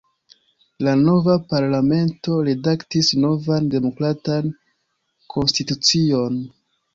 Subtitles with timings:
[0.85, 4.51] La nova Parlamento redaktis novan demokratan
[5.35, 6.43] konstitucion.